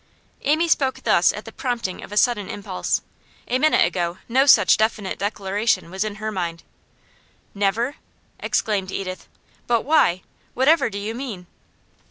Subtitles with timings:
[0.41, 3.03] Amy spoke thus at the prompting of a sudden impulse.
[3.47, 6.63] A minute ago, no such definite declaration was in her mind.
[7.53, 7.97] 'Never?'
[8.39, 9.27] exclaimed Edith.
[9.67, 10.23] 'But why?
[10.55, 11.45] Whatever do you mean?